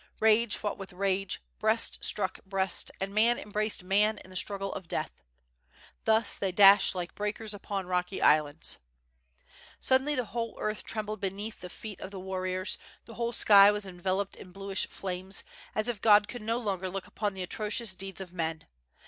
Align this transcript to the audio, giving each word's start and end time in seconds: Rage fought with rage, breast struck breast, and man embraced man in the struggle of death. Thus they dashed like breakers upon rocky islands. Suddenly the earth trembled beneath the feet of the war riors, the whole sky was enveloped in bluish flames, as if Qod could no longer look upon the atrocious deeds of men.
Rage 0.19 0.57
fought 0.57 0.79
with 0.79 0.93
rage, 0.93 1.43
breast 1.59 2.03
struck 2.03 2.43
breast, 2.43 2.89
and 2.99 3.13
man 3.13 3.37
embraced 3.37 3.83
man 3.83 4.17
in 4.17 4.31
the 4.31 4.35
struggle 4.35 4.73
of 4.73 4.87
death. 4.87 5.11
Thus 6.05 6.39
they 6.39 6.51
dashed 6.51 6.95
like 6.95 7.13
breakers 7.13 7.53
upon 7.53 7.85
rocky 7.85 8.19
islands. 8.19 8.77
Suddenly 9.79 10.15
the 10.15 10.55
earth 10.57 10.83
trembled 10.83 11.21
beneath 11.21 11.59
the 11.59 11.69
feet 11.69 12.01
of 12.01 12.09
the 12.09 12.19
war 12.19 12.41
riors, 12.41 12.79
the 13.05 13.13
whole 13.13 13.31
sky 13.31 13.69
was 13.71 13.85
enveloped 13.85 14.35
in 14.35 14.51
bluish 14.51 14.87
flames, 14.89 15.43
as 15.75 15.87
if 15.87 16.01
Qod 16.01 16.27
could 16.27 16.41
no 16.41 16.57
longer 16.57 16.89
look 16.89 17.05
upon 17.05 17.35
the 17.35 17.43
atrocious 17.43 17.93
deeds 17.93 18.21
of 18.21 18.33
men. 18.33 18.65